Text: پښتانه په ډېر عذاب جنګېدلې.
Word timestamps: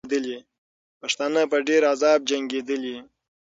پښتانه 1.01 1.41
په 1.51 1.57
ډېر 1.67 1.81
عذاب 1.91 2.19
جنګېدلې. 2.29 2.97